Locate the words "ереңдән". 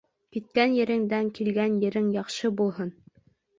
0.77-1.29